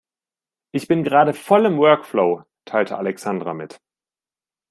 [0.71, 3.79] "Ich bin gerade voll im Workflow", teilte Alexandra mit.